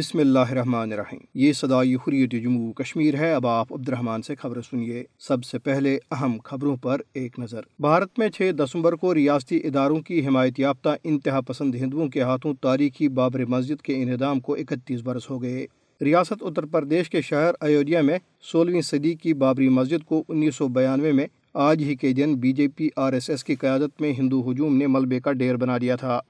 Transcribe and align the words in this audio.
بسم 0.00 0.18
اللہ 0.18 0.38
الرحمن 0.38 0.92
الرحیم۔ 0.92 1.18
یہ 1.34 1.52
صدائی 1.52 1.94
حریت 1.94 2.30
جموں 2.32 2.72
کشمیر 2.72 3.14
ہے۔ 3.14 3.32
اب 3.32 3.46
آپ 3.46 3.72
عبد 3.72 3.88
الرحمن 3.88 4.22
سے 4.22 4.34
خبر 4.34 4.60
سنیے۔ 4.62 5.04
سب 5.18 5.44
سے 5.44 5.58
پہلے 5.58 5.98
اہم 6.10 6.36
خبروں 6.44 6.76
پر 6.76 7.00
ایک 7.14 7.38
نظر۔ 7.38 7.60
بھارت 7.78 8.18
میں 8.18 8.28
چھ 8.28 8.50
دسمبر 8.58 8.92
کو 8.92 9.14
ریاستی 9.14 9.56
اداروں 9.56 10.00
کی 10.00 10.26
حمایت 10.26 10.60
یافتہ 10.60 10.88
انتہا 11.04 11.40
پسند 11.40 11.74
ہندوؤں 11.74 12.08
کے 12.08 12.22
ہاتھوں 12.22 12.54
تاریخی 12.60 13.08
بابر 13.08 13.44
مسجد 13.44 13.82
کے 13.82 14.02
انہدام 14.02 14.40
کو 14.40 14.54
اکتیس 14.54 15.00
برس 15.02 15.30
ہو 15.30 15.42
گئے۔ 15.42 15.66
ریاست 16.04 16.42
اتر 16.42 16.64
پردیش 16.64 17.10
کے 17.10 17.22
شہر 17.22 17.50
ایودھیا 17.60 18.00
میں 18.00 18.18
سولہویں 18.52 18.82
صدی 18.82 19.14
کی 19.14 19.34
بابری 19.34 19.68
مسجد 19.68 20.04
کو 20.04 20.24
انیس 20.28 20.56
سو 20.56 20.68
بیانوے 20.68 21.12
میں 21.12 21.26
آج 21.54 21.82
ہی 21.82 21.94
کے 21.94 22.12
دن 22.12 22.34
B 22.34 22.52
J 22.52 22.68
P 22.68 22.88
R 22.96 23.12
S 23.12 23.30
S 23.30 23.44
کی 23.44 23.54
قیادت 23.54 24.00
میں 24.00 24.12
ہندو 24.12 24.50
ہجوم 24.50 24.76
نے 24.76 24.86
ملبے 24.86 25.20
کا 25.20 25.32
ڈیر 25.32 25.56
بنا 25.56 25.78
دیا 25.78 25.96
تھا۔ 25.96 26.20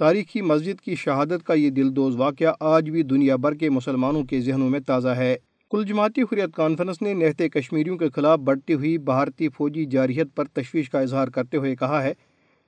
تاریخی 0.00 0.40
مسجد 0.40 0.80
کی 0.80 0.94
شہادت 0.94 1.44
کا 1.44 1.54
یہ 1.54 1.70
دل 1.70 1.96
دوز 1.96 2.16
واقعہ 2.16 2.52
آج 2.60 2.90
بھی 2.90 3.02
دنیا 3.02 3.36
بھر 3.36 3.54
کے 3.54 3.70
مسلمانوں 3.70 4.24
کے 4.24 4.40
ذہنوں 4.40 4.70
میں 4.70 4.80
تازہ 4.80 5.08
ہے۔ 5.08 5.36
کل 5.70 5.84
جماعتی 5.84 6.22
حریت 6.22 6.54
کانفرنس 6.56 7.02
نے 7.02 7.14
نہتے 7.14 7.48
کشمیریوں 7.48 7.96
کے 7.96 8.08
خلاف 8.08 8.38
بڑھتی 8.38 8.74
ہوئی 8.74 8.98
بھارتی 8.98 9.48
فوجی 9.48 9.84
جارحیت 9.84 10.26
پر 10.34 10.44
تشویش 10.44 10.90
کا 10.90 11.00
اظہار 11.00 11.28
کرتے 11.28 11.56
ہوئے 11.56 11.76
کہا 11.76 12.02
ہے 12.02 12.12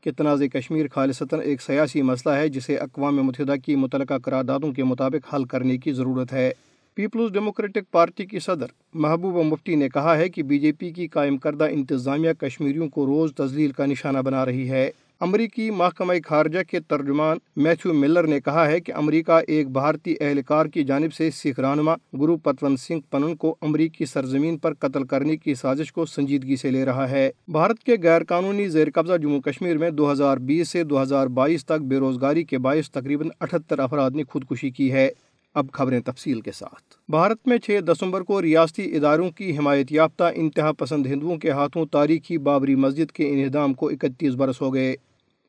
کہ 0.00 0.10
تنازع 0.16 0.46
کشمیر 0.46 0.86
خالصتاً 0.88 1.40
ایک 1.40 1.62
سیاسی 1.62 2.02
مسئلہ 2.02 2.34
ہے 2.34 2.48
جسے 2.48 2.76
اقوام 2.76 3.16
متحدہ 3.16 3.54
کی 3.64 3.76
متعلقہ 3.76 4.18
قراردادوں 4.24 4.72
کے 4.72 4.84
مطابق 4.84 5.34
حل 5.34 5.44
کرنے 5.44 5.78
کی 5.78 5.92
ضرورت 5.92 6.32
ہے۔ 6.32 6.52
پیپلز 6.94 7.32
ڈیموکریٹک 7.32 7.90
پارٹی 7.90 8.26
کی 8.26 8.38
صدر 8.38 8.66
محبوبہ 8.94 9.42
مفتی 9.42 9.76
نے 9.76 9.88
کہا 9.88 10.16
ہے 10.16 10.28
کہ 10.28 10.42
بی 10.42 10.58
جے 10.58 10.72
پی 10.72 10.90
کی 10.90 11.06
قائم 11.06 11.36
کردہ 11.36 11.64
انتظامیہ 11.64 12.32
کشمیریوں 12.32 12.88
کو 12.88 13.06
روز 13.06 13.34
تزلیل 13.34 13.72
کا 13.72 13.86
نشانہ 13.86 14.18
بنا 14.18 14.44
رہی 14.44 14.70
ہے۔ 14.70 14.90
امریکی 15.22 15.70
محکمہ 15.70 16.12
خارجہ 16.24 16.58
کے 16.70 16.80
ترجمان 16.80 17.38
میتھیو 17.56 17.92
ملر 17.94 18.26
نے 18.26 18.40
کہا 18.40 18.66
ہے 18.66 18.80
کہ 18.80 18.92
امریکہ 18.94 19.40
ایک 19.46 19.70
بھارتی 19.70 20.14
اہلکار 20.20 20.66
کی 20.66 20.84
جانب 20.84 21.12
سے 21.12 21.30
سکھ 21.30 21.60
رہنما 21.60 21.94
گرو 22.20 22.36
پتونت 22.36 22.80
سنگھ 22.80 23.00
پنن 23.10 23.36
کو 23.36 23.56
امریکی 23.60 24.04
سرزمین 24.04 24.58
پر 24.58 24.74
قتل 24.74 25.04
کرنے 25.04 25.36
کی 25.36 25.54
سازش 25.54 25.92
کو 25.92 26.06
سنجیدگی 26.06 26.56
سے 26.56 26.70
لے 26.70 26.84
رہا 26.84 27.10
ہے۔ 27.10 27.30
بھارت 27.48 27.78
کے 27.78 27.96
غیر 28.02 28.24
قانونی 28.24 28.68
زیر 28.68 28.88
قبضہ 28.94 29.16
جموں 29.16 29.40
کشمیر 29.40 29.78
میں 29.78 29.90
دو 29.90 30.12
ہزار 30.12 30.36
بیس 30.36 30.68
سے 30.68 30.84
دو 30.84 31.02
ہزار 31.02 31.26
بائیس 31.26 31.64
تک 31.64 31.82
بے 31.82 31.98
روزگاری 31.98 32.44
کے 32.44 32.58
باعث 32.58 32.90
تقریباً 32.90 33.28
اٹھتر 33.40 33.78
افراد 33.78 34.10
نے 34.10 34.22
خودکشی 34.24 34.70
کی 34.70 34.92
ہے۔ 34.92 35.08
اب 35.54 35.66
خبریں 35.72 36.00
تفصیل 36.00 36.40
کے 36.40 36.52
ساتھ۔ 36.52 36.94
بھارت 37.08 37.48
میں 37.48 37.58
چھ 37.58 37.80
دسمبر 37.86 38.20
کو 38.20 38.42
ریاستی 38.42 38.96
اداروں 38.96 39.30
کی 39.30 39.56
حمایت 39.58 39.92
یافتہ 39.92 40.24
انتہا 40.34 40.72
پسند 40.72 41.06
ہندوؤں 41.06 41.36
کے 41.36 41.50
ہاتھوں 41.50 41.86
تاریخی 41.86 42.38
بابری 42.38 42.74
مسجد 42.74 43.10
کے 43.10 43.28
انہدام 43.30 43.74
کو 43.74 43.88
اکتیس 43.88 44.34
برس 44.34 44.60
ہو 44.60 44.74
گئے۔ 44.74 44.94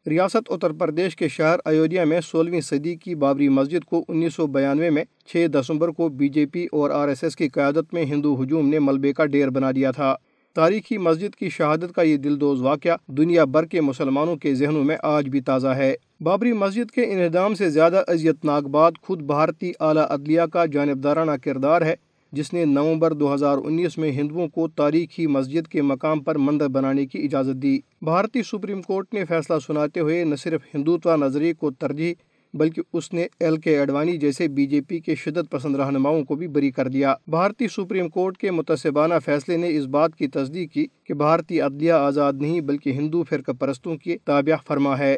ریاست 0.09 0.49
اتر 0.49 0.71
پردیش 0.71 1.15
کے 1.15 1.27
شہر 1.27 1.55
ایودھیا 1.65 2.03
میں 2.03 2.21
سولہویں 2.21 2.61
صدی 2.61 2.95
کی 2.95 3.15
بابری 3.15 3.49
مسجد 3.49 3.85
کو 3.85 4.05
انیس 4.07 4.35
سو 4.35 4.47
بیانوے 4.47 4.89
میں 4.89 5.03
چھ 5.25 5.45
دسمبر 5.53 5.89
کو 5.89 6.09
بی 6.09 6.29
جے 6.29 6.45
پی 6.45 6.65
اور 6.71 6.89
آر 6.89 7.07
ایس 7.07 7.23
ایس 7.23 7.35
کی 7.35 7.47
قیادت 7.49 7.93
میں 7.93 8.05
ہندو 8.05 8.43
ہجوم 8.43 8.69
نے 8.69 8.79
ملبے 8.79 9.13
کا 9.13 9.25
ڈیر 9.25 9.49
بنا 9.49 9.71
دیا 9.71 9.91
تھا۔ 9.91 10.15
تاریخی 10.55 10.97
مسجد 10.97 11.35
کی 11.35 11.49
شہادت 11.49 11.93
کا 11.95 12.01
یہ 12.01 12.17
دل 12.17 12.41
دوز 12.41 12.61
واقعہ 12.61 12.95
دنیا 13.07 13.45
بھر 13.45 13.65
کے 13.65 13.81
مسلمانوں 13.81 14.35
کے 14.35 14.55
ذہنوں 14.55 14.83
میں 14.83 14.97
آج 15.03 15.29
بھی 15.29 15.41
تازہ 15.41 15.67
ہے۔ 15.67 15.95
بابری 16.21 16.53
مسجد 16.53 16.91
کے 16.91 17.05
انہدام 17.05 17.55
سے 17.55 17.69
زیادہ 17.69 18.03
اذیت 18.07 18.45
ناک 18.45 18.63
بات 18.63 18.93
خود 19.01 19.21
بھارتی 19.21 19.71
اعلیٰ 19.79 20.05
عدلیہ 20.09 20.41
کا 20.53 20.65
جانبدارانہ 20.65 21.31
کردار 21.43 21.81
ہے۔ 21.81 21.95
جس 22.33 22.53
نے 22.53 22.65
نومبر 22.65 23.13
دو 23.13 23.33
ہزار 23.33 23.57
انیس 23.57 23.97
میں 23.97 24.11
ہندوؤں 24.11 24.47
کو 24.47 24.67
تاریخی 24.67 25.27
مسجد 25.27 25.67
کے 25.67 25.81
مقام 25.81 26.19
پر 26.19 26.37
مندر 26.37 26.67
بنانے 26.67 27.05
کی 27.05 27.23
اجازت 27.23 27.61
دی۔ 27.63 27.79
بھارتی 28.01 28.43
سپریم 28.43 28.81
کورٹ 28.81 29.13
نے 29.13 29.25
فیصلہ 29.25 29.59
سناتے 29.67 29.99
ہوئے 29.99 30.23
نہ 30.23 30.35
صرف 30.35 30.61
ہندوتوا 30.75 31.15
نظریے 31.15 31.53
کو 31.53 31.71
ترجیح، 31.71 32.13
بلکہ 32.53 32.81
اس 32.93 33.13
نے 33.13 33.27
ایل 33.39 33.57
کے 33.57 33.79
اڈوانی 33.79 34.17
جیسے 34.17 34.47
بی 34.47 34.65
جے 34.65 34.81
پی 34.81 34.99
کے 34.99 35.15
شدت 35.15 35.51
پسند 35.51 35.75
رہنماؤں 35.75 36.23
کو 36.23 36.35
بھی 36.35 36.47
بری 36.47 36.71
کر 36.71 36.87
دیا۔ 36.87 37.15
بھارتی 37.27 37.67
سپریم 37.67 38.09
کورٹ 38.09 38.37
کے 38.37 38.51
متصبانہ 38.51 39.13
فیصلے 39.25 39.57
نے 39.57 39.77
اس 39.77 39.85
بات 39.85 40.15
کی 40.15 40.27
تصدیق 40.27 40.71
کی 40.71 40.85
کہ 41.03 41.13
بھارتی 41.13 41.61
عدلیہ 41.61 41.91
آزاد 41.91 42.33
نہیں، 42.33 42.61
بلکہ 42.61 42.89
ہندو 42.89 43.23
فرقہ 43.23 43.51
پرستوں 43.51 43.97
کی 43.97 44.17
تابع 44.25 44.55
فرما 44.67 44.97
ہے۔ 44.97 45.17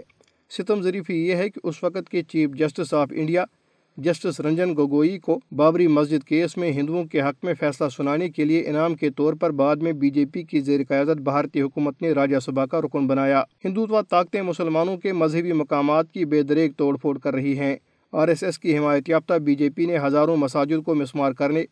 ستم 0.49 0.81
ظریفی 0.81 1.27
یہ 1.27 1.35
ہے 1.35 1.49
کہ 1.49 1.59
اس 1.63 1.83
وقت 1.83 2.09
کے 2.09 2.23
chief 2.23 2.49
justice 2.49 2.93
of 2.93 3.07
India 3.11 3.45
justice 3.97 4.39
Ranjan 4.39 4.75
Gogoi 4.75 5.19
کو 5.19 5.39
بابری 5.55 5.87
مسجد 5.87 6.23
کیس 6.23 6.57
میں 6.57 6.71
ہندوؤں 6.71 7.05
کے 7.05 7.21
حق 7.21 7.45
میں 7.45 7.53
فیصلہ 7.59 7.89
سنانے 7.89 8.29
کے 8.29 8.45
لیے 8.45 8.63
انعام 8.67 8.95
کے 8.95 9.09
طور 9.09 9.33
پر 9.33 9.49
بعد 9.49 9.75
میں 9.75 9.91
بی 9.91 10.09
جے 10.09 10.25
پی 10.25 10.43
کی 10.43 10.59
زیر 10.59 10.79
قیادت 10.87 11.17
بھارتی 11.17 11.61
حکومت 11.61 12.01
نے 12.01 12.11
راجہ 12.11 12.39
سبھا 12.39 12.65
کا 12.65 12.81
رکن 12.81 13.07
بنایا۔ 13.07 13.43
ہندوتوا 13.65 14.01
طاقتیں 14.01 14.41
مسلمانوں 14.41 14.97
کے 14.97 15.13
مذہبی 15.13 15.53
مقامات 15.53 16.11
کی 16.11 16.25
بے 16.25 16.41
دریک 16.41 16.77
توڑ 16.77 16.97
پھوڑ 16.97 17.17
کر 17.17 17.33
رہی 17.33 17.59
ہیں۔ 17.59 17.75
آر 18.11 18.27
ایس 18.27 18.43
ایس 18.43 18.59
کی 18.59 18.77
حمایت 18.77 19.09
یافتہ 19.09 19.33
بی 19.33 19.55
جے 19.55 19.69
پی 19.69 19.85
نے 19.85 19.97
ہزاروں 19.97 20.37
مساجد 20.37 20.85
کو 20.85 20.95
مسمار 20.95 21.31
کرنے 21.31 21.63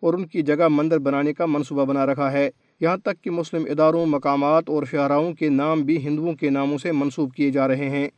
اور 0.00 0.14
ان 0.14 0.26
کی 0.26 0.42
جگہ 0.42 0.68
مندر 0.68 0.98
بنانے 0.98 1.32
کا 1.32 1.46
منصوبہ 1.46 1.84
بنا 1.84 2.06
رکھا 2.06 2.32
ہے۔ 2.32 2.50
یہاں 2.80 2.96
تک 2.96 3.24
کہ 3.24 3.30
مسلم 3.30 3.64
اداروں، 3.70 4.06
مقامات 4.06 4.64
اور 4.66 4.82
شہراؤں 4.90 5.32
کے 5.32 5.48
نام 5.48 5.82
بھی 5.82 5.96
ہندوؤں 5.96 6.34
کے 6.34 6.50
ناموں 6.50 6.78
سے 6.78 6.92
منسوب 6.92 7.34
کیے 7.34 7.50
جا 7.50 7.68
رہے 7.68 7.88
ہیں۔ 7.88 8.08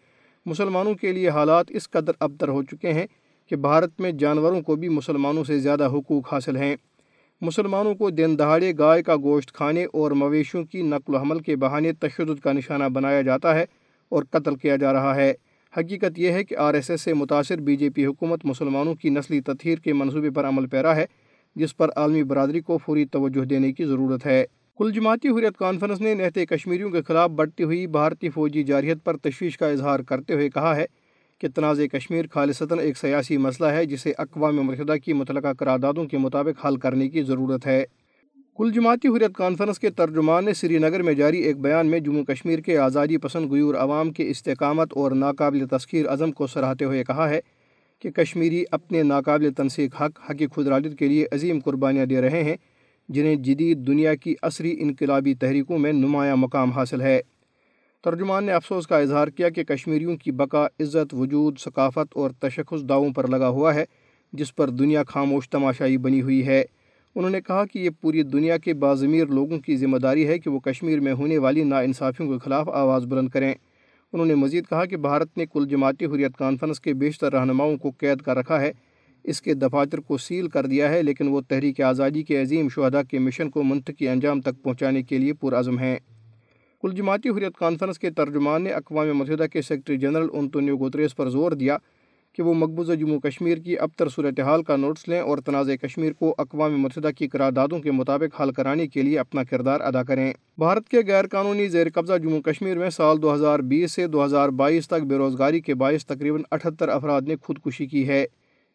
مسلمانوں 0.47 0.95
کے 0.95 1.13
لیے 1.13 1.29
حالات 1.29 1.67
اس 1.69 1.91
قدر 1.91 2.13
ابتر 2.21 2.49
ہو 2.49 2.63
چکے 2.63 2.93
ہیں 2.93 3.07
کہ 3.53 3.57
بھارت 3.57 4.01
میں 4.01 4.13
جانوروں 4.13 4.61
کو 4.61 4.77
بھی 4.77 4.89
مسلمانوں 4.89 5.45
سے 5.45 5.59
زیادہ 5.59 5.87
حقوق 5.87 6.33
حاصل 6.33 6.57
ہیں۔ 6.57 6.77
مسلمانوں 7.41 7.95
کو 7.95 8.11
دن 8.11 8.39
دہاڑے 8.39 8.73
گائے 8.79 9.03
کا 9.03 9.17
گوشت 9.17 9.53
کھانے 9.53 9.85
اور 9.85 10.11
مویشیوں 10.11 10.65
کی 10.65 10.83
نقل 10.83 11.15
و 11.15 11.19
حمل 11.19 11.39
کے 11.39 11.57
بہانے 11.57 11.93
تشدد 11.93 12.41
کا 12.41 12.53
نشانہ 12.53 12.85
بنایا 12.85 13.23
جاتا 13.23 13.55
ہے 13.55 13.65
اور 14.09 14.23
قتل 14.31 14.57
کیا 14.57 14.77
جا 14.77 14.93
رہا 14.93 15.15
ہے۔ 15.17 15.33
حقیقت 15.79 16.19
یہ 16.19 16.31
ہے 16.31 16.45
کہ 16.45 16.57
آر 16.57 16.75
ایس 16.75 16.91
ایس 16.91 17.01
سے 17.01 17.15
متاثر 17.15 17.59
بی 17.59 17.77
جے 17.77 17.91
پی 17.91 18.07
حکومت 18.07 18.45
مسلمانوں 18.45 18.95
کی 18.95 19.09
نسلی 19.09 19.41
تطہیر 19.41 19.79
کے 19.79 19.93
منصوبے 19.93 20.31
پر 20.31 20.49
عمل 20.49 20.67
پیرا 20.67 20.97
ہے، 20.97 21.05
جس 21.57 21.77
پر 21.77 21.89
عالمی 21.97 22.23
برادری 22.23 22.61
کو 22.61 22.79
فوری 22.79 23.05
توجہ 23.05 23.45
دینے 23.45 23.73
کی 23.73 23.85
ضرورت 23.85 24.27
ہے۔ 24.27 24.45
کل 24.79 24.93
جماعتی 24.93 25.29
حریت 25.29 25.57
کانفرنس 25.57 26.01
نے 26.01 26.15
نہتے 26.15 26.47
کشمیریوں 26.47 26.91
کے 26.91 27.03
خلاف 27.03 27.31
بڑھتی 27.31 27.63
ہوئی 27.63 27.87
بھارتی 27.87 28.31
فوجی 28.31 28.63
جارحیت 28.63 28.99
پر 29.05 29.17
تشویش 29.17 29.59
کا 29.59 29.67
اظہار 29.67 30.01
کرتے 30.01 30.35
ہوئے 30.35 30.51
کہا 30.51 30.77
ہے 30.77 30.87
کہ 31.43 31.49
تنازع 31.49 31.87
کشمیر 31.87 32.25
خالصتاً 32.31 32.79
ایک 32.79 32.99
سیاسی 32.99 33.37
مسئلہ 33.37 33.69
ہے 33.69 33.87
جسے 33.87 34.13
اقوام 34.19 34.57
متحدہ 34.57 34.97
کی 35.05 35.13
متعلقہ 35.13 35.53
قراردادوں 35.59 36.05
کے 36.05 36.19
مطابق 36.19 36.67
حل 36.67 36.77
کرنے 36.77 37.09
کی 37.09 37.23
ضرورت 37.23 37.67
ہے۔ 37.67 37.85
کل 38.57 38.71
جماعتی 38.75 39.09
حریت 39.09 39.35
کانفرنس 39.35 39.79
کے 39.79 39.91
ترجمان 39.91 40.45
نے 40.45 40.55
سری 40.55 40.79
نگر 40.79 41.03
میں 41.03 41.15
جاری 41.15 41.39
ایک 41.39 41.61
بیان 41.61 41.87
میں 41.87 42.01
جموں 42.01 42.25
کشمیر 42.25 42.59
کے 42.59 42.79
آزادی 42.79 43.17
پسند 43.17 43.53
گیور 43.53 43.75
عوام 43.75 44.13
کے 44.13 44.31
استحکامت 44.31 44.93
اور 44.93 45.13
ناقابل 45.13 45.67
تسخیر 45.67 46.07
عزم 46.07 46.33
کو 46.33 46.47
سراہتے 46.47 46.85
ہوئے 46.85 47.05
کہا 47.05 47.29
ہے 47.29 47.41
کہ 47.99 48.11
کشمیری 48.11 48.65
اپنے 48.71 49.03
ناقابل 49.03 49.53
تنسیق 49.53 50.03
حق 50.03 50.31
حق 50.31 50.43
خدراجت 50.55 50.99
کے 50.99 51.09
لیے 51.09 51.27
عظیم 51.33 51.59
قربانیاں 51.61 52.07
دے 52.07 52.21
رہے 52.21 52.45
ہیں، 52.45 52.57
جنہیں 53.09 53.37
جدید 53.37 53.87
دنیا 53.87 54.15
کی 54.15 54.35
عصری 54.43 54.77
انقلابی 54.79 55.35
تحریکوں 55.35 55.79
میں 55.79 55.93
نمایاں 55.93 56.37
مقام 56.37 56.71
حاصل 56.71 57.01
ہے۔ 57.01 57.21
ترجمان 58.03 58.45
نے 58.45 58.53
افسوس 58.53 58.87
کا 58.87 58.99
اظہار 58.99 59.29
کیا 59.29 59.49
کہ 59.49 59.65
کشمیریوں 59.65 60.17
کی 60.17 60.33
بقا، 60.33 60.67
عزت، 60.67 61.15
وجود، 61.15 61.59
ثقافت 61.59 62.13
اور 62.15 62.31
تشخص 62.31 62.89
داؤں 62.89 63.11
پر 63.11 63.29
لگا 63.29 63.49
ہوا 63.49 63.75
ہے، 63.75 63.85
جس 64.33 64.57
پر 64.57 64.71
دنیا 64.71 65.03
خاموش 65.05 65.51
تماشائی 65.51 65.97
بنی 65.97 66.23
ہوئی 66.23 66.47
ہے۔ 66.47 66.65
انہوں 67.15 67.31
نے 67.31 67.41
کہا 67.41 67.65
کہ 67.65 67.79
یہ 67.79 67.91
پوری 68.01 68.23
دنیا 68.23 68.57
کے 68.57 68.75
باضمیر 68.75 69.27
لوگوں 69.27 69.59
کی 69.59 69.77
ذمہ 69.77 69.97
داری 69.97 70.29
ہے 70.29 70.39
کہ 70.39 70.51
وہ 70.51 70.61
کشمیر 70.61 71.01
میں 71.01 71.13
ہونے 71.13 71.39
والی 71.39 71.65
ناانصافیوں 71.65 72.33
کے 72.33 72.39
خلاف 72.45 72.69
آواز 72.69 73.05
بلند 73.05 73.29
کریں۔ 73.29 73.55
انہوں 74.13 74.27
نے 74.27 74.35
مزید 74.35 74.65
کہا 74.71 74.85
کہ 74.85 74.97
بھارت 74.97 75.39
نے 75.39 75.45
کل 75.53 75.69
جماعتی 75.69 76.05
حریت 76.05 76.37
کانفرنس 76.37 76.81
کے 76.81 76.95
بیشتر 76.95 77.33
رہنماؤں 77.33 77.77
کو 77.77 77.91
قید 77.99 78.21
کر 78.21 78.37
رکھا 78.37 78.61
ہے۔ 78.61 78.73
اس 79.25 79.43
کے 79.43 79.55
دفاتر 79.55 79.99
کو 79.99 80.19
سیل 80.19 80.49
کر 80.49 80.67
دیا 80.67 80.89
ہے، 80.89 81.03
لیکن 81.03 81.29
وہ 81.29 81.41
تحریک 81.49 81.81
آزادی 81.81 82.23
کے 82.23 82.43
عظیم 82.43 82.69
شہدا 82.69 83.03
کے 83.03 83.19
مشن 83.19 83.51
کو 83.51 83.63
منطقی 83.63 84.09
انجام 84.09 84.41
تک 84.41 84.63
پہنچانے 84.63 85.03
کے 85.03 85.19
لیے 85.19 85.33
پرعزم 85.33 85.79
ہیں۔ 85.79 85.97
کل 86.83 86.91
جماعتی 86.91 87.29
حریت 87.29 87.57
کانفرنس 87.59 87.99
کے 87.99 88.11
ترجمان 88.11 88.63
نے 88.63 88.71
اقوام 88.71 89.19
متحدہ 89.19 89.47
کے 89.53 89.63
سیکرٹری 89.63 89.97
جنرل 89.97 90.29
انتونیو 90.33 90.77
گوتریس 90.77 91.17
پر 91.17 91.29
زور 91.29 91.53
دیا 91.53 91.77
کہ 92.33 92.43
وہ 92.43 92.55
مقبوضہ 92.55 92.93
جموں 92.93 93.21
کشمیر 93.21 93.59
کی 93.59 93.79
ابتر 93.79 94.09
صورتحال 94.09 94.63
کا 94.63 94.77
نوٹس 94.77 95.09
لیں 95.09 95.21
اور 95.21 95.39
تنازع 95.39 95.75
کشمیر 95.75 96.13
کو 96.13 96.35
اقوام 96.39 96.81
متحدہ 96.81 97.11
کی 97.19 97.29
قراردادوں 97.29 97.81
کے 97.81 97.91
مطابق 97.91 98.41
حل 98.41 98.53
کرانے 98.53 98.87
کے 98.87 99.03
لیے 99.03 99.19
اپنا 99.19 99.45
کردار 99.45 99.81
ادا 99.81 100.03
کریں۔ 100.03 100.33
بھارت 100.59 100.89
کے 100.89 100.99
غیر 101.07 101.27
قانونی 101.27 101.69
زیر 101.69 101.87
قبضہ 101.95 102.19
جموں 102.19 102.41
کشمیر 102.41 102.79
میں 102.79 102.91
سال 102.91 103.23
دو 103.23 103.35
ہزار 103.35 103.59
بیس 103.59 103.93
سے 103.93 104.07
دو 104.07 104.25
ہزار 104.25 104.49
بائیس 104.49 104.89
تک 104.89 105.05
بے 105.05 105.17
روزگاری 105.17 105.61
کے 105.61 105.75
باعث 105.75 106.07
تقریباً 106.07 106.43
اٹھتر 106.51 106.89
افراد 106.89 107.23
نے 107.23 107.37
خودکشی 107.43 107.87
کی 107.87 108.09
ہے۔ 108.09 108.25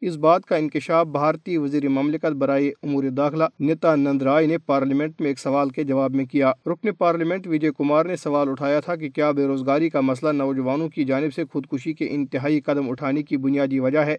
اس 0.01 0.15
بات 0.15 0.45
کا 0.45 0.55
انکشاف 0.55 1.07
بھارتی 1.07 1.57
وزیر 1.57 1.87
مملکت 1.89 2.33
برائے 2.37 2.69
امور 2.83 3.03
داخلہ 3.03 3.43
نیتا 3.59 3.95
نند 3.95 4.21
رائے 4.21 4.47
نے 4.47 4.57
پارلیمنٹ 4.57 5.21
میں 5.21 5.27
ایک 5.27 5.39
سوال 5.39 5.69
کے 5.69 5.83
جواب 5.83 6.15
میں 6.15 6.25
کیا۔ 6.25 6.51
رکن 6.65 6.93
پارلیمنٹ 6.93 7.47
وجے 7.47 7.71
کمار 7.77 8.05
نے 8.05 8.15
سوال 8.15 8.49
اٹھایا 8.49 8.79
تھا 8.79 8.95
کہ 8.95 9.09
کیا 9.09 9.31
بے 9.31 9.47
روزگاری 9.47 9.89
کا 9.89 10.01
مسئلہ 10.01 10.31
نوجوانوں 10.31 10.89
کی 10.89 11.03
جانب 11.03 11.33
سے 11.33 11.43
خودکشی 11.53 11.93
کے 11.93 12.07
انتہائی 12.11 12.59
قدم 12.61 12.89
اٹھانے 12.89 13.23
کی 13.23 13.37
بنیادی 13.37 13.79
وجہ 13.79 13.99
ہے۔ 13.99 14.15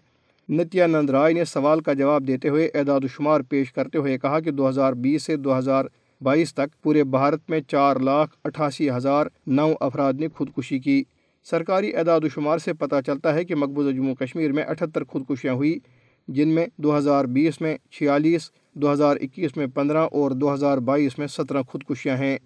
نتیا 0.49 0.87
نند 0.87 1.09
رائے 1.09 1.33
نے 1.33 1.45
سوال 1.45 1.79
کا 1.79 1.93
جواب 1.93 2.27
دیتے 2.27 2.49
ہوئے 2.49 2.69
اعداد 2.73 2.99
و 3.03 3.07
شمار 3.07 3.41
پیش 3.41 3.73
کرتے 3.73 3.97
ہوئے 3.97 4.17
کہا 4.17 4.39
کہ 4.39 4.51
دو 4.51 4.69
ہزار 4.69 4.93
بیس 4.93 5.23
سے 5.23 5.35
دو 5.35 5.57
ہزار 5.57 5.85
بائیس 6.21 6.53
تک 6.53 6.83
پورے 6.83 7.03
بھارت 7.03 7.49
میں 7.49 7.59
چار 7.67 7.95
لاکھ 7.95 8.35
اٹھاسی 8.43 8.89
ہزار 8.89 9.25
نو 9.47 9.73
افراد 9.79 10.13
نے 10.13 10.27
خودکشی 10.37 10.79
کی۔ 10.79 11.03
سرکاری 11.43 11.95
اعداد 11.95 12.21
و 12.23 12.29
شمار 12.29 12.57
سے 12.57 12.73
پتہ 12.73 12.95
چلتا 13.05 13.33
ہے 13.33 13.43
کہ 13.45 13.55
مقبوضہ 13.55 13.89
جموں 13.89 14.15
کشمیر 14.15 14.51
میں 14.51 14.63
اٹھتر 14.63 15.03
خودکشیاں 15.03 15.53
ہوئی، 15.53 15.79
جن 16.27 16.49
میں 16.49 16.65
دو 16.77 16.97
ہزار 16.97 17.25
بیس 17.25 17.61
میں 17.61 17.77
چھیالیس، 17.91 18.51
دو 18.73 18.93
ہزار 18.93 19.17
اکیس 19.21 19.57
میں 19.57 19.67
پندرہ 19.67 19.97
اور 19.97 20.31
دو 20.31 20.53
ہزار 20.53 20.77
بائیس 20.77 21.19
میں 21.19 21.27
سترہ 21.27 21.61
خودکشیاں 21.61 22.17
ہیں۔ 22.17 22.37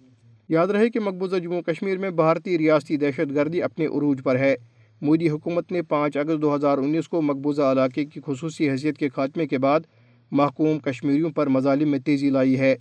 یاد 0.48 0.66
رہے 0.66 0.90
کہ 0.90 1.00
مقبوضہ 1.00 1.36
جموں 1.36 1.62
کشمیر 1.62 1.98
میں 1.98 2.10
بھارتی 2.10 2.58
ریاستی 2.58 2.96
دہشت 2.96 3.34
گردی 3.34 3.62
اپنے 3.62 3.86
عروج 3.86 4.22
پر 4.24 4.38
ہے۔ 4.38 4.54
مودی 5.02 5.30
حکومت 5.30 5.72
نے 5.72 5.82
پانچ 5.82 6.16
اگست 6.16 6.42
دو 6.42 6.54
ہزار 6.54 6.78
انیس 6.78 7.08
کو 7.08 7.22
مقبوضہ 7.22 7.62
علاقے 7.62 8.04
کی 8.04 8.20
خصوصی 8.26 8.70
حیثیت 8.70 8.98
کے 8.98 9.08
خاتمے 9.08 9.46
کے 9.46 9.58
بعد 9.58 9.80
محکوم 10.30 10.78
کشمیریوں 10.78 11.30
پر 11.30 11.46
مظالم 11.46 11.90
میں 11.90 11.98
تیزی 11.98 12.30
لائی 12.30 12.58
ہے۔ 12.58 12.76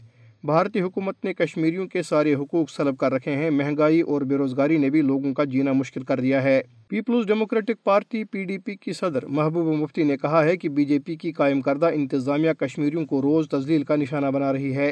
بھارتی 0.45 0.81
حکومت 0.81 1.25
نے 1.25 1.33
کشمیریوں 1.33 1.87
کے 1.87 2.01
سارے 2.03 2.33
حقوق 2.35 2.69
سلب 2.69 2.97
کر 2.97 3.13
رکھے 3.13 3.31
ہیں۔ 3.31 3.49
مہنگائی 3.49 4.01
اور 4.01 4.21
بے 4.21 4.35
روزگاری 4.35 4.77
نے 4.77 4.89
بھی 4.89 5.01
لوگوں 5.01 5.33
کا 5.33 5.43
جینا 5.43 5.73
مشکل 5.73 6.03
کر 6.03 6.19
دیا 6.19 6.43
ہے۔ 6.43 6.61
Peoples 6.87 7.27
Democratic 7.27 7.83
Party 7.83 8.23
P 8.23 8.43
D 8.43 8.57
P 8.57 8.75
کی 8.75 8.93
صدر 8.93 9.25
محبوب 9.25 9.67
مفتی 9.75 10.03
نے 10.03 10.17
کہا 10.17 10.43
ہے 10.43 10.57
کہ 10.57 10.69
بی 10.69 10.85
جے 10.85 10.99
پی 10.99 11.15
کی 11.15 11.31
قائم 11.31 11.61
کردہ 11.61 11.89
انتظامیہ 11.93 12.53
کشمیریوں 12.53 13.05
کو 13.05 13.21
روز 13.21 13.49
تزلیل 13.49 13.83
کا 13.83 13.95
نشانہ 13.95 14.25
بنا 14.25 14.53
رہی 14.53 14.75
ہے۔ 14.75 14.91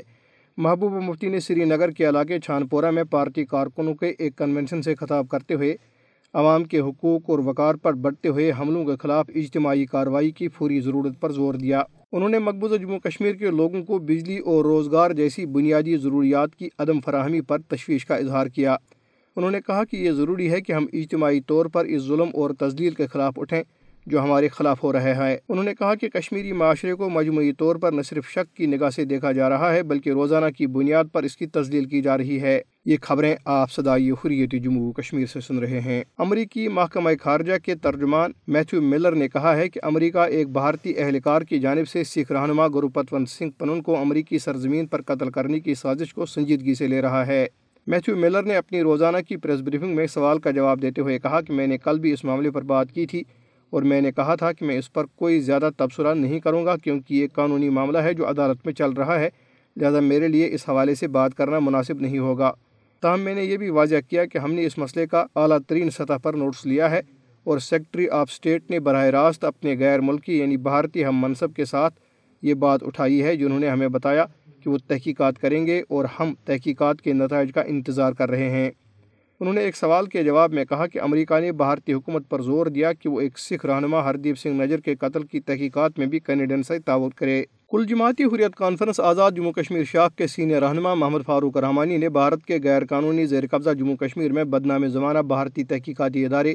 محبوب 0.58 0.94
مفتی 0.94 1.30
نے 1.30 1.40
سری 1.40 1.66
نگر 1.66 1.92
کے 1.92 2.10
علاقے 2.10 2.40
چھان 2.40 2.68
پورہ 2.68 2.92
میں 2.92 3.04
پارٹی 3.04 3.46
کارکنوں 3.46 3.96
کے 3.96 4.14
ایک 4.20 4.38
کنونشن 4.38 4.82
سے 4.82 4.96
خطاب 4.96 5.28
کرتے 5.30 5.54
ہوئے 5.54 5.76
عوام 6.34 6.64
کے 6.64 6.80
حقوق 6.80 7.30
اور 7.30 7.40
وقار 7.40 7.76
پر 7.76 7.94
بڑھتے 7.94 8.30
ہوئے 8.30 8.52
حملوں 8.60 8.86
کے 8.86 8.96
خلاف 9.00 9.30
اجتماعی 9.36 9.86
کارروائی 9.86 10.32
کی 10.32 10.48
فوری 10.48 10.80
ضرورت 10.80 11.22
پر 11.22 11.32
زور 11.32 11.54
دیا۔ 11.54 11.84
انہوں 12.12 12.30
نے 12.30 12.40
مقبوضہ 12.40 12.76
جموں 12.76 13.00
کشمیر 13.00 13.34
کے 13.34 13.48
لوگوں 13.48 13.84
کو 13.84 14.00
بجلی 14.00 14.38
اور 14.38 14.66
روزگار 14.66 15.12
جیسی 15.12 15.46
بنیادی 15.46 15.98
ضروریات 15.98 16.56
کی 16.56 16.70
عدم 16.80 17.00
فراہمی 17.00 17.42
پر 17.42 17.60
تشویش 17.60 18.06
کا 18.06 18.16
اظہار 18.16 18.48
کیا۔ 18.48 18.76
انہوں 19.36 19.52
نے 19.52 19.62
کہا 19.68 19.84
کہ 19.84 19.98
یہ 19.98 20.12
ضروری 20.12 20.52
ہے 20.52 20.62
کہ 20.62 20.72
ہم 20.72 20.86
اجتماعی 20.94 21.42
طور 21.42 21.66
پر 21.66 21.86
اس 21.86 22.02
ظلم 22.02 22.30
اور 22.34 22.50
تزلیل 22.60 22.94
کے 22.94 23.08
خلاف 23.08 23.34
اٹھیں 23.38 23.64
جو 24.06 24.24
ہمارے 24.24 24.48
خلاف 24.48 24.84
ہو 24.84 24.94
رہا 24.94 25.30
ہے 25.30 25.38
انہوں 25.50 25.64
نے 25.64 25.74
کہا 25.80 25.96
کہ 25.96 26.10
کشمیری 26.10 26.52
معاشرے 26.52 26.94
کو 26.94 27.10
مجموعی 27.10 27.54
طور 27.54 27.76
پر 27.76 27.92
نہ 27.92 28.02
صرف 28.02 28.30
شک 28.30 28.56
کی 28.56 28.66
نگاہ 28.66 28.90
سے 28.90 29.06
دیکھا 29.06 29.32
جا 29.32 29.50
رہا 29.50 29.74
ہے 29.74 29.84
بلکہ 29.84 30.10
روزانہ 30.10 30.46
کی 30.58 30.68
بنیاد 30.68 31.04
پر 31.14 31.24
اس 31.24 31.38
کی 31.38 31.46
تزلیل 31.46 31.86
کی 31.86 32.02
جا 32.02 32.18
رہی 32.18 32.42
ہے۔ 32.42 32.62
یہ 32.86 32.98
خبریں 33.02 33.36
آپ 33.46 33.72
صدائی 33.72 34.12
حریت 34.12 34.52
جموں 34.64 34.94
کشمیر 34.94 35.26
سے 35.26 35.40
سن 35.40 35.58
رہے 35.58 35.80
ہیں۔ 35.80 36.04
امریکی 36.18 36.68
محکمہ 36.68 37.10
خارجہ 37.22 37.54
کے 37.64 37.76
ترجمان 37.76 38.32
میتھیو 38.48 38.82
ملر 38.82 39.16
نے 39.16 39.28
کہا 39.28 39.56
ہے 39.56 39.70
کہ 39.70 39.80
امریکہ 39.84 40.18
ایک 40.18 40.50
بھارتی 40.50 40.94
اہلکار 40.98 41.42
کی 41.42 41.60
جانب 41.60 41.88
سے 41.88 42.04
سکھ 42.04 42.32
رہنما 42.32 42.68
گروپتونت 42.68 43.30
سنگھ 43.30 43.52
پنن 43.60 43.82
کو 43.82 43.98
امریکی 43.98 44.40
سرزمین 44.40 44.88
پر 44.88 45.02
قتل 45.02 45.30
کرنے 45.30 45.60
کی 45.60 45.76
سازش 45.76 46.14
کو 46.14 46.26
سنجیدگی 46.26 46.76
سے 46.76 46.88
لے 46.88 47.02
رہا 47.02 47.28
ہے۔ 47.28 47.48
میتھیو 47.88 48.16
ملر 48.16 48.44
نے 48.44 48.56
اپنی 48.56 48.82
روزانہ 48.82 49.18
کی 49.28 49.36
پریس 49.36 49.60
بریفنگ 49.60 49.96
میں 49.96 50.08
سوال 50.08 50.40
کا 50.40 50.52
جواب 50.52 50.82
دیتے 50.82 51.02
ہوئے 51.02 51.20
کہا 51.20 51.42
کہ 51.42 51.54
میں 51.54 51.68
نے 51.68 51.78
کل 51.78 52.00
بھی 52.00 52.14
اس 52.14 52.24
معاملے 52.24 52.52
پر 52.52 52.62
بات 52.62 52.92
کی 52.92 53.06
تھی 53.06 53.24
اور 53.70 53.84
میں 53.84 54.02
نے 54.02 54.12
کہا 54.12 54.36
تھا 54.36 54.52
کہ 54.52 54.66
میں 54.66 54.78
اس 54.78 54.94
پر 54.94 55.06
کوئی 55.06 55.40
زیادہ 55.40 55.70
تبصرہ 55.78 56.14
نہیں 56.14 56.40
کروں 56.40 56.66
گا 56.66 56.78
کیونکہ 56.78 57.14
یہ 57.14 57.28
قانونی 57.34 57.70
معاملہ 57.70 57.98
ہے 57.98 58.14
جو 58.14 58.30
عدالت 58.30 58.66
میں 58.66 58.74
چل 58.74 58.92
رہا 58.92 59.20
ہے، 59.20 59.30
لہذا 59.78 60.00
میرے 60.00 60.28
لیے 60.28 60.50
اس 60.52 60.70
حوالے 60.70 60.96
سے 60.96 61.08
بات 61.08 61.36
کرنا 61.36 61.60
مناسب 61.60 62.02
نہیں 62.02 62.20
ہوگا۔ 62.20 62.52
تاہم 63.02 63.22
میں 63.22 63.36
نے 63.36 63.44
یہ 63.44 63.58
بھی 63.58 63.70
واضح 63.70 63.96
کیا 64.10 64.26
کہ 64.26 64.38
ہم 64.38 64.54
نے 64.54 64.66
اس 64.66 64.78
مسئلے 64.78 65.08
کا 65.08 65.26
اعلیٰ 65.36 65.58
ترین 65.68 65.90
سطح 65.90 66.18
پر 66.24 66.34
نوٹس 66.34 66.66
لیا 66.66 66.92
ہے 66.92 67.02
اور 67.44 67.60
سیکٹری 67.60 68.10
آف 68.10 68.28
اسٹیٹ 68.32 68.72
نے 68.72 68.80
براہ 68.80 69.06
راست 69.06 69.44
اپنے 69.44 69.76
غیر 69.80 70.00
ملکی 70.00 70.40
یعنی 70.40 70.58
بھارتی 70.58 71.06
ہم 71.06 71.22
منصب 71.22 71.54
کے 71.56 71.66
ساتھ 71.66 71.94
یہ 72.42 72.54
بات 72.54 72.84
اٹھائی 72.84 73.24
ہے 73.24 73.36
جنہوں 73.36 73.60
نے 73.60 73.70
ہمیں 73.70 73.88
بتایا 73.88 74.26
کہ 74.64 74.70
وہ 74.70 74.78
تحقیقات 74.88 75.40
کریں 75.40 75.68
گے 75.68 75.82
اور 75.90 76.06
ہم 76.20 76.34
تحقیقات 76.46 77.02
کے 77.02 77.14
نتائج 77.14 77.52
کا 77.54 77.62
انتظار 77.62 78.14
کر 78.14 78.30
رہے 78.30 78.50
ہیں۔ 78.50 78.72
انہوں 79.40 79.54
نے 79.54 79.62
ایک 79.62 79.76
سوال 79.76 80.06
کے 80.06 80.24
جواب 80.24 80.54
میں 80.54 80.66
کہا 80.66 80.88
کہ 80.88 81.02
امریکہ 81.02 81.40
نے 81.40 81.52
بھارتی 81.52 81.94
حکومت 81.94 82.30
پر 82.30 82.42
زور 82.42 82.66
دیا 82.66 82.94
کہ 82.94 83.10
وہ 83.10 83.22
ایک 83.22 83.40
سکھ 83.40 83.66
رہنما 83.66 84.04
ہردیپ 84.04 84.38
سنگھ 84.38 84.62
نجر 84.62 84.80
کے 84.80 84.96
قتل 84.96 85.24
کی 85.24 85.40
تحقیقات 85.40 86.00
میں 86.00 86.08
بھی 86.08 86.20
کینیڈین 86.20 86.64
سے 86.64 86.80
تعاون 86.80 87.10
کرے۔ 87.10 87.44
کل 87.72 87.86
جماعتی 87.86 88.24
حریت 88.24 88.56
کانفرنس 88.56 89.00
آزاد 89.00 89.32
جموں 89.32 89.52
کشمیر 89.52 89.84
شاخ 89.84 90.16
کے 90.16 90.28
سینئر 90.28 90.64
رہنما 90.64 90.94
محمد 90.94 91.20
فاروق 91.26 91.58
رحمانی 91.58 91.98
نے 91.98 92.10
بھارت 92.10 92.46
کے 92.46 92.60
غیر 92.64 92.86
قانونی 92.86 93.26
زیر 93.26 93.44
قبضہ 93.52 93.70
جموں 93.70 93.96
کشمیر 93.96 94.32
میں 94.32 94.44
بدنام 94.44 94.88
زمانہ 94.88 95.20
بھارتی 95.20 95.64
تحقیقاتی 95.64 96.26
ادارے 96.26 96.54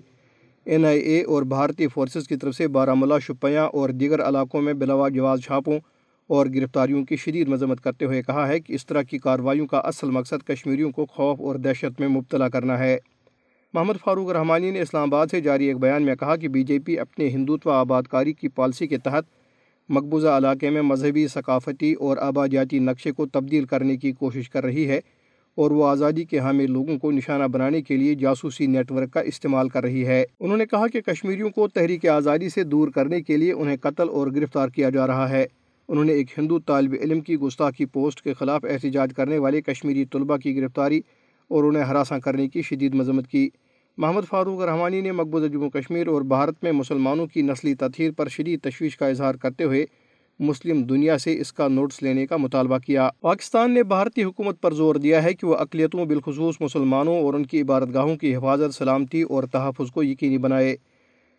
این 0.65 0.85
آئی 0.85 1.01
اے 1.01 1.23
اور 1.23 1.43
بھارتی 1.43 1.89
فورسز 1.89 2.29
کی 2.29 2.37
طرف 2.37 2.55
سے 2.55 2.69
بارہ 2.69 3.19
شپیاں 3.23 3.67
اور 3.67 3.89
دیگر 3.89 4.29
علاقوں 4.29 4.63
میں 4.63 4.73
بلاوا 4.73 5.09
جواز 5.09 5.41
چھاپوں 5.41 5.79
اور 6.27 6.47
گرفتاریوں 6.47 7.05
کی 7.05 7.17
شدید 7.17 7.49
مذمت 7.49 7.81
کرتے 7.81 8.05
ہوئے 8.05 8.23
کہا 8.23 8.49
ہے 8.49 8.61
کہ 8.61 8.73
اس 8.73 8.87
طرح 8.87 9.03
کی 9.03 9.19
کارروائیوں 9.19 9.67
کا 9.67 9.79
اصل 9.79 10.11
مقصد 10.11 10.47
کشمیریوں 10.47 10.91
کو 10.91 11.07
خوف 11.07 11.41
اور 11.41 11.55
دہشت 11.55 12.01
میں 12.01 12.09
مبتلا 12.09 12.49
کرنا 12.49 12.79
ہے۔ 12.79 12.99
محمد 13.75 13.95
فاروق 14.05 14.31
رحمانی 14.31 14.71
نے 14.71 14.81
اسلام 14.81 15.15
آباد 15.15 15.27
سے 15.31 15.41
جاری 15.41 15.65
ایک 15.65 15.77
بیان 15.77 16.03
میں 16.03 16.15
کہا 16.15 16.37
کہ 16.37 16.49
بی 16.49 16.63
جے 16.63 16.79
پی 16.79 16.99
اپنے 16.99 17.29
ہندوتو 17.29 17.71
آباد 17.71 18.03
کاری 18.03 18.33
کی 18.33 18.49
پالیسی 18.49 18.87
کے 18.87 18.99
تحت 18.99 19.25
مقبوضہ 19.89 20.29
علاقے 20.29 20.71
میں 20.71 20.83
مذہبی 20.83 21.27
ثقافتی 21.29 21.93
اور 21.93 22.17
آبادیاتی 22.17 22.79
نقشے 22.79 23.13
کو 23.13 23.27
تبدیل 23.27 23.65
کرنے 23.65 23.97
کی 23.97 24.13
کوشش 24.13 24.51
کر 24.51 24.65
رہی 24.65 24.89
ہے 24.89 25.01
اور 25.55 25.71
وہ 25.71 25.89
آزادی 25.89 26.25
کے 26.25 26.39
حامی 26.39 26.67
لوگوں 26.67 26.99
کو 26.99 27.11
نشانہ 27.11 27.45
بنانے 27.45 27.83
کے 27.83 27.97
لیے 27.97 28.15
جاسوسی 28.15 28.67
نیٹ 28.67 28.93
ورک 28.93 29.13
کا 29.13 29.21
استعمال 29.21 29.69
کر 29.69 29.83
رہی 29.83 30.07
ہے۔ 30.07 30.25
انہوں 30.41 30.57
نے 30.57 30.67
کہا 30.67 30.87
کہ 30.87 31.01
کشمیریوں 31.01 31.51
کو 31.51 31.69
تحریک 31.69 32.07
آزادی 32.07 32.49
سے 32.49 32.63
دور 32.63 32.89
کرنے 32.89 33.21
کے 33.23 33.37
لیے 33.37 33.53
انہیں 33.53 33.77
قتل 33.81 34.09
اور 34.09 34.27
گرفتار 34.27 34.69
کیا 34.69 34.91
جا 34.91 35.07
رہا 35.07 35.31
ہے۔ 35.31 35.47
انہوں 35.89 36.05
نے 36.05 36.13
ایک 36.13 36.39
ہندو 36.39 36.59
طالب 36.59 36.95
علم 37.01 37.21
کی 37.21 37.37
گستاخی 37.37 37.85
پوسٹ 37.85 38.21
کے 38.21 38.35
خلاف 38.35 38.65
احتجاج 38.65 39.11
کرنے 39.17 39.39
والے 39.39 39.61
کشمیری 39.61 40.05
طلبہ 40.05 40.37
کی 40.37 40.57
گرفتاری 40.57 41.01
اور 41.49 41.65
انہیں 41.65 41.83
ہراساں 41.83 42.19
کرنے 42.19 42.49
کی 42.49 42.63
شدید 42.63 42.95
مذمت 42.95 43.29
کی۔ 43.29 43.49
محمد 43.99 44.21
فاروق 44.29 44.61
رحمانی 44.61 45.01
نے 45.01 45.13
مقبوضہ 45.13 45.47
جموں 45.47 45.71
کشمیر 45.71 46.07
اور 46.07 46.23
بھارت 46.23 46.55
میں 46.63 46.73
مسلمانوں 46.73 47.27
کی 47.27 47.43
نسلی 47.43 47.75
تطہیر 47.75 48.11
پر 48.17 48.29
شدید 48.29 48.61
تشویش 48.61 48.97
کا 48.97 49.07
اظہار 49.07 49.35
کرتے 49.35 49.65
ہوئے 49.65 49.87
مسلم 50.39 50.83
دنیا 50.83 51.19
سے 51.19 51.41
اس 51.41 51.53
کا 51.53 51.69
نوٹس 51.69 52.03
لینے 52.03 52.27
کا 52.27 52.37
مطالبہ 52.37 52.79
کیا۔ 52.79 53.09
پاکستان 53.21 53.75
نے 53.75 53.83
بھارتی 53.83 54.25
حکومت 54.25 54.61
پر 54.61 54.75
زور 54.75 54.95
دیا 54.95 55.23
ہے 55.23 55.33
کہ 55.33 55.47
وہ 55.47 55.57
اقلیتوں 55.57 56.05
بالخصوص 56.05 56.55
مسلمانوں 56.61 57.23
اور 57.23 57.35
ان 57.35 57.47
کی 57.47 57.61
عبادت 57.61 57.95
گاہوں 57.95 58.17
کی 58.17 58.37
حفاظت، 58.37 58.75
سلامتی 58.75 59.23
اور 59.23 59.45
تحفظ 59.45 59.91
کو 59.91 60.03
یقینی 60.03 60.39
بنائے۔ 60.39 60.77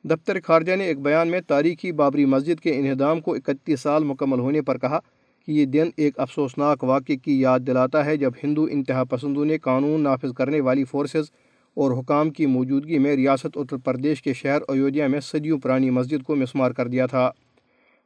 دفتر 0.04 0.38
خارجہ 0.44 0.76
نے 0.76 0.84
ایک 0.84 1.00
بیان 1.00 1.28
میں 1.28 1.42
تاریخی 1.48 1.92
بابری 1.92 2.26
مسجد 2.26 2.60
کے 2.60 2.78
انہدام 2.78 3.22
کو 3.22 3.34
اکتیس 3.34 3.82
سال 3.82 4.04
مکمل 4.04 4.40
ہونے 4.40 4.62
پر 4.62 4.78
کہا 4.78 5.00
کہ 5.46 5.52
یہ 5.52 5.66
دن 5.66 5.90
ایک 5.98 6.20
افسوسناک 6.20 6.84
واقعے 6.84 7.16
کی 7.16 7.42
یاد 7.42 7.60
دلاتا 7.68 8.06
ہے 8.06 8.18
جب 8.18 8.32
ہندو 8.44 8.68
انتہا 8.72 9.04
پسندوں 9.04 9.46
نے 9.46 9.58
قانون 9.58 10.02
نافذ 10.02 10.34
کرنے 10.34 10.60
والی 10.60 10.84
فورسز 10.84 11.32
اور 11.78 11.92
حکام 11.92 12.30
کی 12.30 12.46
موجودگی 12.46 12.98
میں 12.98 13.16
ریاست 13.16 13.48
اتر 13.56 13.78
پردیش 13.78 14.22
کے 14.22 14.34
شہر 14.34 14.62
ایودھیا 14.68 15.08
میں 15.08 15.20
صدیوں 15.20 15.60
پرانی 15.60 15.90
مسجد 15.90 16.24
کو 16.24 16.36
مسمار 16.36 16.72
کر 16.72 16.88
دیا 16.88 17.06
تھا۔ 17.06 17.32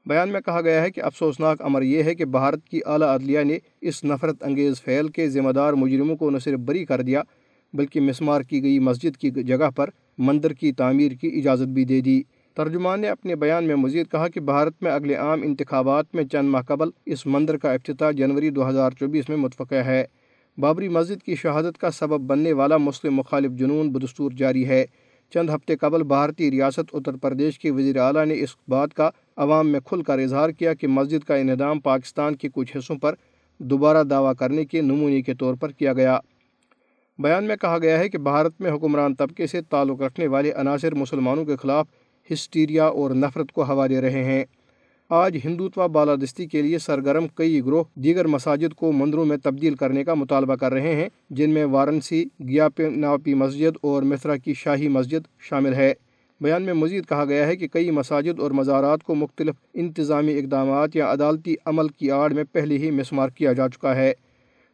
بیان 0.06 0.30
میں 0.30 0.42
کہا 0.42 0.62
گیا 0.62 0.82
ہے 0.82 0.92
کہ 0.92 1.04
افسوسناک 1.04 1.62
امر 1.62 1.82
یہ 1.82 2.04
ہے 2.04 2.16
کہ 2.16 2.26
بھارت 2.26 2.66
کی 2.66 2.80
اعلیٰ 2.86 3.08
عدلیہ 3.08 3.44
نے 3.44 3.58
اس 3.82 4.04
نفرت 4.04 4.44
انگیز 4.44 4.82
فعل 4.82 5.08
کے 5.08 5.30
ذمہ 5.30 5.52
دار 5.52 5.74
مجرموں 5.74 6.16
کو 6.16 6.30
نہ 6.30 6.38
صرف 6.38 6.60
بری 6.60 6.86
کر 6.86 7.02
دیا 7.02 7.22
بلکہ 7.74 8.02
مسمار 8.02 8.42
کی 8.42 8.64
گئی 8.64 8.80
مسجد 8.80 9.18
کی 9.18 9.32
جگہ 9.32 9.70
پر 9.76 9.90
مندر 10.18 10.54
کی 10.54 10.72
تعمیر 10.72 11.12
کی 11.12 11.28
اجازت 11.28 11.68
بھی 11.68 11.86
دے 11.86 12.02
دی۔ 12.02 12.22
ترجمان 12.54 13.02
نے 13.02 13.08
اپنے 13.08 13.36
بیان 13.36 13.64
میں 13.64 13.76
مزید 13.76 14.08
کہا 14.12 14.28
کہ 14.28 14.40
بھارت 14.40 14.84
میں 14.84 14.92
اگلے 14.92 15.16
عام 15.16 15.42
انتخابات 15.42 16.16
میں 16.16 16.24
چند 16.24 16.50
ماہ 16.50 16.62
قبل 16.62 16.90
اس 17.06 17.26
مندر 17.26 17.58
کا 17.58 17.74
افتتاح 17.74 18.12
جنوری 18.12 18.50
دو 18.50 18.70
ہزار 18.70 18.92
چوبیس 18.92 19.30
میں 19.30 19.38
متفقہ 19.38 19.76
ہے۔ 19.76 20.06
بابری 20.58 20.88
مسجد 20.88 21.24
کی 21.24 21.36
شہادت 21.36 21.78
کا 21.78 21.92
سبب 21.92 22.20
بننے 22.20 22.54
والا 22.54 22.78
مسلم 22.78 23.16
مخالف 23.16 23.52
جنون 23.52 23.90
بدستور 23.90 24.32
جاری 24.32 24.68
ہے۔ 24.68 24.86
چند 25.34 25.50
ہفتے 25.50 25.76
قبل 25.76 26.04
بھارتی 26.04 26.52
ریاست 26.52 26.90
اتر 26.94 27.16
پردیش 27.16 27.60
کے 27.60 27.72
وزیر 27.72 27.98
اعلیٰ 27.98 28.26
نے 28.26 28.34
اس 28.34 28.56
بات 28.68 28.94
کا 28.94 29.10
عوام 29.38 29.70
میں 29.70 29.80
کھل 29.80 30.04
کر 30.04 30.20
اظہار 30.20 30.50
کیا 30.50 30.74
کہ 30.74 30.88
مسجد 30.88 31.24
کا 31.24 31.36
انہدام 31.36 31.80
پاکستان 31.80 32.36
کے 32.36 32.50
کچھ 32.54 32.78
حصوں 32.78 32.96
پر 32.96 33.16
دوبارہ 33.58 34.04
دعویٰ 34.04 34.34
کرنے 34.40 34.66
کے 34.66 34.82
نمونے 34.82 35.22
کے 35.22 35.34
طور 35.34 35.56
پر 35.56 35.72
کیا 35.72 35.94
گیا۔ 35.94 36.20
بیان 37.20 37.44
میں 37.44 37.56
کہا 37.56 37.78
گیا 37.78 38.00
ہے 38.00 38.10
کہ 38.10 38.18
بھارت 38.18 38.62
میں 38.62 38.72
حکمران 38.72 39.16
طبقے 39.16 39.48
سے 39.48 39.62
تعلق 39.62 40.02
رکھنے 40.02 40.28
والے 40.28 40.52
عناصر 40.52 40.96
مسلمانوں 40.96 41.46
کے 41.46 41.56
خلاف 41.56 41.88
ہسٹیریا 42.34 42.86
اور 42.86 43.12
نفرت 43.12 43.52
کو 43.52 43.64
ہوا 43.64 43.88
دے 43.88 44.02
رہے 44.02 44.24
ہیں۔ 44.24 44.46
آج 45.14 45.38
ہندوتوا 45.46 45.86
بالادستی 45.88 46.46
کے 46.46 46.62
لیے 46.62 46.78
سرگرم 46.78 47.28
کئی 47.28 47.66
گروہ 47.66 47.84
دیگر 47.96 48.28
مساجد 48.28 48.74
کو 48.74 48.92
مندروں 48.92 49.26
میں 49.26 49.38
تبدیل 49.38 49.76
کرنے 49.76 50.04
کا 50.04 50.14
مطالبہ 50.14 50.56
کر 50.56 50.74
رہے 50.74 50.96
ہیں، 50.96 51.10
جن 51.30 51.50
میں 51.50 51.66
وارنسی 51.66 52.26
گیا 52.48 52.68
ناپی 52.96 53.34
مسجد 53.34 53.78
اور 53.82 54.04
متھرا 54.04 54.38
کی 54.38 54.54
شاہی 54.54 54.88
مسجد 54.88 55.28
شامل 55.40 55.74
ہے۔ 55.74 55.94
بیان 56.42 56.64
میں 56.64 56.74
مزید 56.74 57.06
کہا 57.06 57.26
گیا 57.26 57.48
ہے 57.48 57.56
کہ 57.56 57.68
کئی 57.68 57.92
مساجد 57.92 58.40
اور 58.40 58.52
مزارات 58.52 59.04
کو 59.04 59.16
مختلف 59.16 59.56
انتظامی 59.74 60.38
اقدامات 60.38 60.96
یا 60.96 61.12
عدالتی 61.12 61.56
عمل 61.66 61.88
کی 61.88 62.12
آڑ 62.12 62.34
میں 62.34 62.44
پہلے 62.52 62.78
ہی 62.78 62.92
مسمار 62.92 63.30
کیا 63.30 63.54
جا 63.54 63.70
چکا 63.70 63.96
ہے۔ 63.96 64.14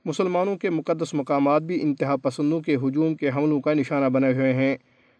مسلمانوں 0.06 0.56
کے 0.56 0.70
مقدس 0.70 1.14
مقامات 1.14 1.62
بھی 1.62 1.80
انتہا 1.82 2.16
پسندوں 2.16 2.62
کے 2.62 2.76
ہجوم 2.76 3.16
کے 3.16 3.30
حملوں 3.30 3.62
کا 3.62 3.74
نشانہ 3.74 4.10
بنے 4.10 4.34
ہوئے 4.34 4.54
ہیں۔ 4.54 4.78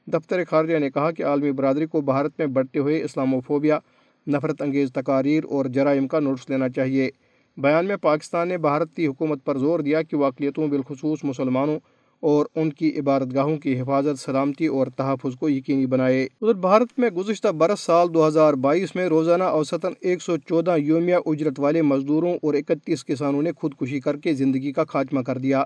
دفتر 0.08 0.44
خارجہ 0.50 0.78
نے 0.78 0.90
کہا 0.90 1.12
کہ 1.12 1.26
عالمی 1.26 1.52
برادری 1.52 1.86
کو 1.86 2.02
بھارت 2.02 2.32
میں 2.40 2.48
بڑھتے 2.48 2.80
ہوئے 2.80 3.04
اسلاموفوبیا 3.04 3.80
نفرت 4.28 4.62
انگیز 4.62 4.92
تقاریر 4.92 5.44
اور 5.50 5.66
جرائم 5.66 6.08
کا 6.08 6.20
نوٹس 6.20 6.50
لینا 6.50 6.70
چاہیے۔ 6.70 7.10
بیان 7.58 7.86
میں 7.86 7.96
پاکستان 7.96 8.48
نے 8.48 8.58
بھارتی 8.58 9.08
حکومت 9.08 9.46
پر 9.46 9.58
زور 9.58 9.80
دیا 9.80 10.02
کہ 10.02 10.18
واقعیتوں 10.18 10.68
بالخصوص 10.68 11.24
مسلمانوں 11.24 11.80
اور 12.20 12.46
ان 12.56 12.70
کی 12.70 13.00
عبادت 13.00 13.34
گاہوں 13.34 13.58
کی 13.58 13.80
حفاظت، 13.80 14.20
سلامتی 14.20 14.68
اور 14.68 14.88
تحفظ 14.88 15.36
کو 15.36 15.50
یقینی 15.50 15.86
بنائے۔ 15.86 16.24
ادھر، 16.24 16.54
بھارت 16.54 17.00
میں 17.00 17.10
گزشتہ 17.10 17.48
برس 17.48 17.80
سال 17.80 18.14
دو 18.14 18.28
ہزار 18.28 18.54
بائیس 18.54 18.96
میں 18.96 19.08
روزانہ 19.08 19.44
اوسطاً 19.44 19.94
ایک 20.02 20.22
سو 20.22 20.38
چودہ 20.38 20.78
یومیہ 20.78 21.16
اجرت 21.26 21.60
والے 21.60 21.82
مزدوروں 21.82 22.34
اور 22.42 22.54
اکتیس 22.54 23.06
کسانوں 23.06 23.42
نے 23.42 23.52
خودکشی 23.58 24.00
کر 24.00 24.18
کے 24.18 24.34
زندگی 24.34 24.72
کا 24.72 24.84
خاتمہ 24.84 25.22
کر 25.22 25.38
دیا۔ 25.38 25.64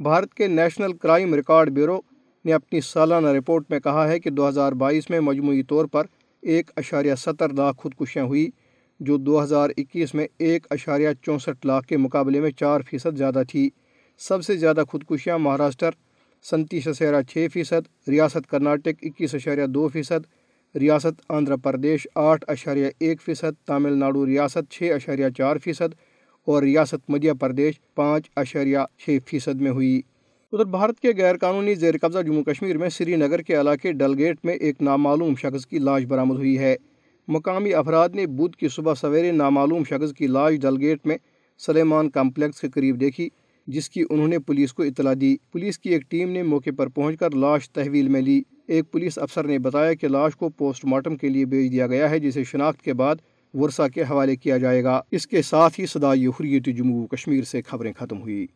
بھارت 0.00 0.34
کے 0.34 0.46
نیشنل 0.46 0.92
کرائم 0.92 1.34
ریکارڈ 1.34 1.70
بیورو 1.70 2.00
نے 2.44 2.52
اپنی 2.52 2.80
سالانہ 2.80 3.26
رپورٹ 3.26 3.64
میں 3.70 3.80
کہا 3.80 4.08
ہے 4.08 4.20
کہ 4.20 4.30
دو 4.30 4.48
ہزار 4.48 4.72
بائیس 4.72 5.10
میں 5.10 5.20
مجموعی 5.20 5.62
طور 5.62 5.84
پر 5.84 6.04
ایک 6.42 6.70
اشاریہ 6.76 7.14
ستر 7.14 7.52
لاکھ 7.52 7.76
خودکشیاں 7.76 8.24
ہوئی، 8.24 8.50
جو 9.00 9.16
دو 9.16 9.42
ہزار 9.42 9.70
اکیس 9.76 10.14
میں 10.14 10.26
ایک 10.38 10.66
اشاریہ 10.70 11.08
چونسٹھ 11.22 11.66
لاکھ 11.66 11.86
کے 11.86 11.96
مقابلے 11.96 12.40
میں 12.40 12.50
چار 12.50 12.80
فیصد 12.90 13.18
زیادہ 13.18 13.42
تھی۔ 13.48 13.70
سب 14.18 14.44
سے 14.44 14.56
زیادہ 14.56 14.82
خودکشیاں 14.88 15.38
مہاراشٹر، 15.38 15.90
سنتیس 16.42 16.88
اشاریہ 16.88 17.22
چھ 17.22 17.46
فیصد، 17.52 18.08
ریاست 18.08 18.50
کرناٹک 18.50 18.94
اکیس 19.02 19.34
اشاریہ 19.34 19.66
دو 19.66 19.88
فیصد، 19.88 20.26
ریاست 20.76 21.20
آندھرا 21.28 21.56
پردیش 21.56 22.06
آٹھ 22.14 22.44
اشاریہ 22.48 22.86
ایک 22.98 23.22
فیصد، 23.22 23.66
تامل 23.66 23.98
ناڈو 23.98 24.26
ریاست 24.26 24.70
چھ 24.70 24.92
اشاریہ 24.94 25.28
چار 25.38 25.56
فیصد 25.56 25.94
اور 26.46 26.62
ریاست 26.62 27.10
مدھیہ 27.10 27.32
پردیش 27.32 27.74
پانچ 27.94 28.30
اشاریہ 28.36 28.78
چھ 28.98 29.18
فیصد 29.26 29.60
میں 29.60 29.70
ہوئی۔ 29.70 30.00
ادھر 30.52 30.64
بھارت 30.64 31.00
کے 31.00 31.10
غیر 31.16 31.36
قانونی 31.36 31.74
زیر 31.74 31.94
قبضہ 32.00 32.18
جموں 32.18 32.42
کشمیر 32.42 32.78
میں 32.78 32.88
سری 32.88 33.16
نگر 33.16 33.42
کے 33.42 33.60
علاقے 33.60 33.92
ڈل 33.92 34.18
گیٹ 34.18 34.38
میں 34.44 34.54
ایک 34.54 34.82
نامعلوم 34.82 35.34
شخص 35.34 35.66
کی 35.66 35.78
لاش 35.78 36.04
برآمد 36.04 36.36
ہوئی 36.36 36.58
ہے۔ 36.58 36.76
مقامی 37.28 37.74
افراد 37.74 38.08
نے 38.08 38.26
بدھ 38.26 38.56
کی 38.56 38.68
صبح 38.68 38.94
سویرے 38.94 39.32
نامعلوم 39.32 39.84
شخص 39.84 40.12
کی 40.12 40.26
لاش 40.26 40.54
ڈل 40.60 40.80
گیٹ 40.80 41.06
میں 41.06 41.16
سلیمان 41.58 42.10
کمپلیکس 42.10 42.60
کے 42.60 42.68
قریب 42.68 43.00
دیکھی، 43.00 43.28
جس 43.66 43.90
کی 43.90 44.04
انہوں 44.10 44.28
نے 44.28 44.38
پولیس 44.38 44.72
کو 44.72 44.82
اطلاع 44.82 45.14
دی۔ 45.20 45.36
پولیس 45.52 45.78
کی 45.78 45.90
ایک 45.90 46.02
ٹیم 46.08 46.30
نے 46.30 46.42
موقع 46.42 46.70
پر 46.76 46.86
پہنچ 46.86 47.18
کر 47.18 47.30
لاش 47.30 47.70
تحویل 47.70 48.08
میں 48.08 48.20
لی۔ 48.20 48.42
ایک 48.66 48.90
پولیس 48.92 49.18
افسر 49.18 49.44
نے 49.44 49.58
بتایا 49.58 49.94
کہ 49.94 50.08
لاش 50.08 50.36
کو 50.36 50.48
پوسٹ 50.48 50.84
مارٹم 50.84 51.16
کے 51.16 51.28
لیے 51.28 51.44
بھیج 51.44 51.72
دیا 51.72 51.86
گیا 51.86 52.10
ہے، 52.10 52.18
جسے 52.18 52.44
شناخت 52.44 52.82
کے 52.82 52.94
بعد 52.94 53.16
ورثہ 53.54 53.88
کے 53.94 54.02
حوالے 54.02 54.36
کیا 54.36 54.58
جائے 54.58 54.84
گا۔ 54.84 55.00
اس 55.10 55.26
کے 55.26 55.42
ساتھ 55.42 55.80
ہی 55.80 55.86
صدائی 55.86 56.26
حریت 56.26 56.66
جموں 56.66 57.06
کشمیر 57.06 57.44
سے 57.44 57.62
خبریں 57.62 57.92
ختم 57.98 58.20
ہوئی 58.20 58.46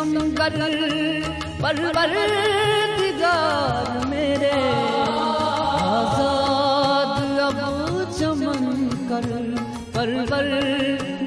کئی 0.01 1.21
ستم 1.23 1.25
پرور 1.61 2.13
دیگار 2.97 4.05
میرے۔ 4.05 4.61
آزاد 5.81 7.39
اب 7.39 7.59
چمن 8.19 8.89
کر 9.09 9.27
پرور 9.93 10.49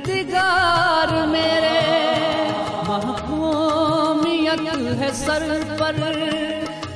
دیگار 0.04 1.26
میرے۔ 1.26 1.80
محکومیت 2.88 4.66
ہے 5.00 5.10
سر 5.14 5.62
پر 5.78 6.00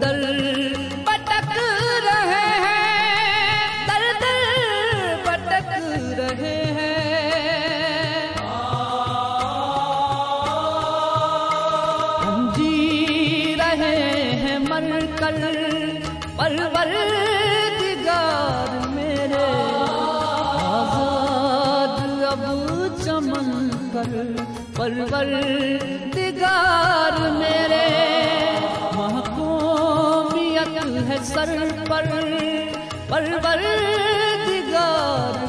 در 0.04 0.20
در 0.20 0.72
پٹک 1.04 1.52
رہے 2.04 2.48
ہیں 2.62 3.86
در 3.86 4.02
در 4.20 5.14
پٹک 5.24 5.70
رہے 6.18 6.56
ہیں 6.78 8.32
ہم 12.24 12.50
جی 12.56 13.54
رہے 13.58 13.94
ہیں 14.42 14.58
مر 14.68 14.90
کر 15.18 15.40
پرور 16.36 16.94
دیگار 17.80 18.86
میرے 18.94 19.44
آزاد 20.68 21.98
اب 22.32 22.46
چمن 23.04 23.68
کر 23.92 24.16
سر 31.24 31.50
پر 31.88 32.06
پروردگار 33.08 33.54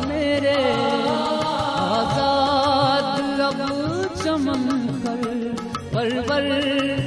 میرے 0.07 0.61
آزاد 1.95 3.19
لب 3.39 3.59
چمن 4.23 4.63
کر 5.03 5.23
پروردگار 5.93 7.04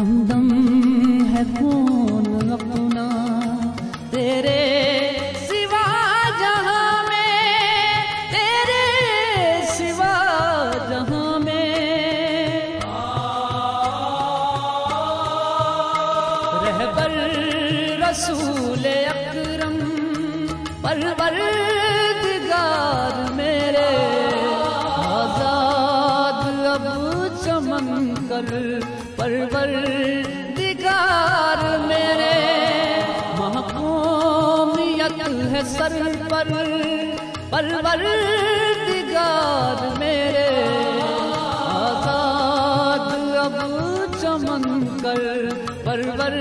ہمدم 0.00 0.46
ہے 1.32 1.42
خون 1.54 1.99
ہے 35.60 35.64
سر 35.68 35.92
پر 36.28 36.48
پروردگار 37.50 37.98
میرے۔ 39.98 40.48
آزاد 41.72 43.08
اب 43.38 43.56
چمن 44.20 44.64
کر 45.02 45.24
پرور 45.84 46.34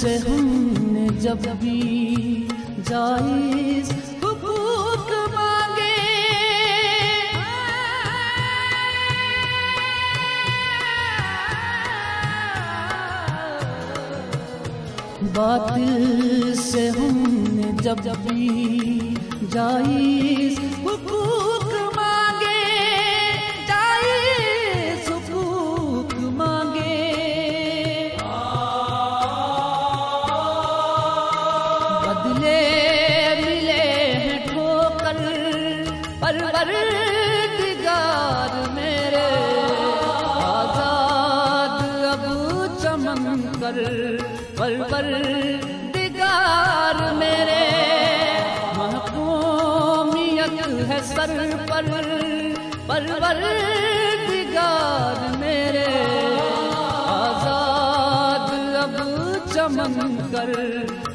سے 0.00 0.16
ہم 0.16 0.74
نے 0.92 1.06
جب 1.20 1.38
بھی 1.60 2.46
جائز 2.88 3.90
حقوق 4.22 5.10
مانگے۔ 5.34 5.96
باطل 15.34 16.54
سے 16.56 16.88
ہم 16.88 17.24
نے 17.52 17.70
جب 17.82 17.96
بھی 18.22 18.98
جائز 19.50 20.58
حقوق 20.84 21.49
چمن 43.74 44.82
پر 44.90 45.04
دگار 45.94 47.12
میرے۔ 47.12 47.70
محکومیت 48.76 50.66
ہے 50.88 50.98
سر 51.02 51.50
پر 51.68 51.84
پروردگار 52.86 55.36
میرے۔ 55.36 55.86
آزاد 57.06 58.76
اب 58.76 58.94
چمن 59.54 60.16
کر 60.32 60.52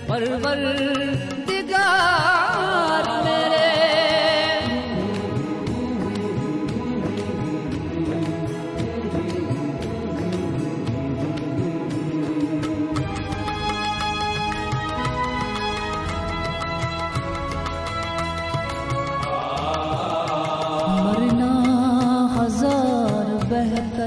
پروردگار 0.08 2.35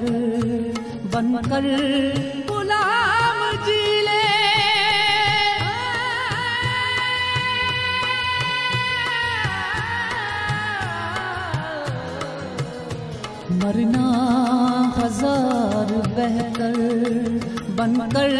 بہتر 0.00 1.08
بن 1.12 1.36
کر 1.50 1.64
غلام 2.48 3.40
جی 3.66 3.80
لے۔ 4.04 4.16
مرنا 13.50 14.06
ہزار 14.98 15.92
بہتر 16.16 16.76
بن 17.76 17.94
کر 18.14 18.34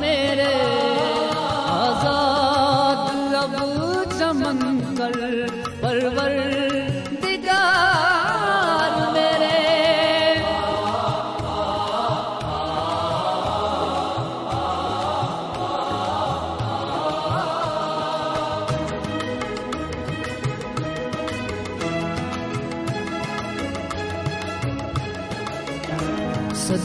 میرے 0.00 0.52
آزاد 1.78 3.06
اب 3.36 3.54
چمن 4.18 4.60
کر 4.96 5.16
پروردگار 5.80 6.71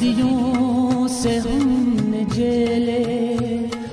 صدیوں 0.08 1.08
سے 1.08 1.38
ہم 1.38 1.96
نے 2.04 2.24
جیلے 2.34 3.00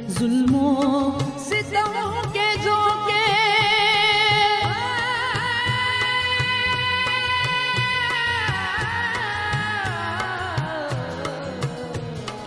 ظلموں 0.08 1.10
ستموں 1.38 2.22
کے 2.32 2.46
جھونکے۔ 2.62 3.24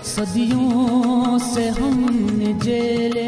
صدیوں 0.03 1.37
سے 1.53 1.69
ہم 1.69 2.05
نے 2.33 2.53
جیلے 2.61 3.26